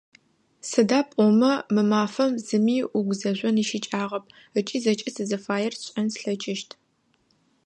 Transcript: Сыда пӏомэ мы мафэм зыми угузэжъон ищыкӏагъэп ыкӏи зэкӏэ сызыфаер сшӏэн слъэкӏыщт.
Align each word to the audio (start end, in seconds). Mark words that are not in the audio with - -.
Сыда 0.69 0.99
пӏомэ 1.09 1.53
мы 1.73 1.83
мафэм 1.89 2.31
зыми 2.45 2.77
угузэжъон 2.97 3.55
ищыкӏагъэп 3.61 4.25
ыкӏи 4.59 4.77
зэкӏэ 4.83 5.09
сызыфаер 5.15 5.73
сшӏэн 5.79 6.07
слъэкӏыщт. 6.13 6.69